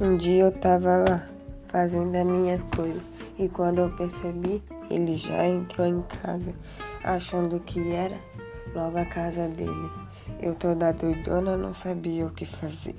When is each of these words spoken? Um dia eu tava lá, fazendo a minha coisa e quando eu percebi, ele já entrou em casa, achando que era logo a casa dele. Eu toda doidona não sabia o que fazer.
Um 0.00 0.16
dia 0.16 0.44
eu 0.44 0.52
tava 0.52 1.04
lá, 1.08 1.28
fazendo 1.68 2.16
a 2.16 2.24
minha 2.24 2.58
coisa 2.74 3.00
e 3.38 3.48
quando 3.48 3.78
eu 3.78 3.90
percebi, 3.90 4.60
ele 4.90 5.14
já 5.14 5.46
entrou 5.46 5.86
em 5.86 6.02
casa, 6.02 6.52
achando 7.04 7.60
que 7.60 7.92
era 7.92 8.18
logo 8.74 8.98
a 8.98 9.04
casa 9.04 9.48
dele. 9.48 9.90
Eu 10.42 10.52
toda 10.56 10.92
doidona 10.92 11.56
não 11.56 11.72
sabia 11.72 12.26
o 12.26 12.30
que 12.30 12.44
fazer. 12.44 12.96